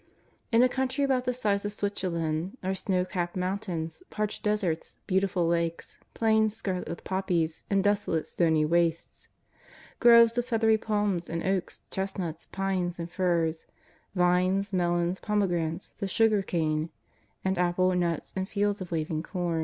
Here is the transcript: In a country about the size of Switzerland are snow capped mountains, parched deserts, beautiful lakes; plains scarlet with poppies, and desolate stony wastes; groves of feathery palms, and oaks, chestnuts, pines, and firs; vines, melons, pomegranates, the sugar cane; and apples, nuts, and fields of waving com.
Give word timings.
In 0.51 0.63
a 0.63 0.67
country 0.67 1.03
about 1.03 1.25
the 1.25 1.33
size 1.35 1.63
of 1.63 1.73
Switzerland 1.73 2.57
are 2.63 2.73
snow 2.73 3.05
capped 3.05 3.35
mountains, 3.35 4.01
parched 4.09 4.41
deserts, 4.41 4.95
beautiful 5.05 5.45
lakes; 5.45 5.99
plains 6.15 6.55
scarlet 6.57 6.89
with 6.89 7.03
poppies, 7.03 7.65
and 7.69 7.83
desolate 7.83 8.25
stony 8.25 8.65
wastes; 8.65 9.27
groves 9.99 10.39
of 10.39 10.45
feathery 10.47 10.79
palms, 10.79 11.29
and 11.29 11.43
oaks, 11.43 11.81
chestnuts, 11.91 12.47
pines, 12.51 12.97
and 12.97 13.11
firs; 13.11 13.67
vines, 14.15 14.73
melons, 14.73 15.19
pomegranates, 15.19 15.91
the 15.99 16.07
sugar 16.07 16.41
cane; 16.41 16.89
and 17.45 17.59
apples, 17.59 17.95
nuts, 17.95 18.33
and 18.35 18.49
fields 18.49 18.81
of 18.81 18.91
waving 18.91 19.21
com. 19.21 19.59